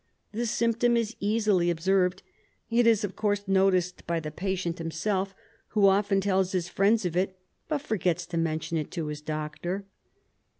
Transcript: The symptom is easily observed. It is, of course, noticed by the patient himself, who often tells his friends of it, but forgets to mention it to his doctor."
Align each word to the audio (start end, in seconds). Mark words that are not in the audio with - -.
The 0.31 0.47
symptom 0.47 0.97
is 0.97 1.15
easily 1.19 1.69
observed. 1.69 2.23
It 2.71 2.87
is, 2.87 3.03
of 3.03 3.15
course, 3.15 3.47
noticed 3.47 4.07
by 4.07 4.19
the 4.19 4.31
patient 4.31 4.79
himself, 4.79 5.35
who 5.67 5.85
often 5.87 6.21
tells 6.21 6.53
his 6.53 6.67
friends 6.69 7.05
of 7.05 7.15
it, 7.15 7.37
but 7.67 7.81
forgets 7.83 8.25
to 8.25 8.37
mention 8.37 8.77
it 8.77 8.89
to 8.93 9.05
his 9.09 9.21
doctor." 9.21 9.85